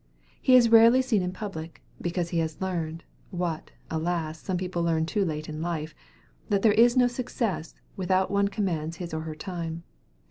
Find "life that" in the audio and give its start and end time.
5.61-6.63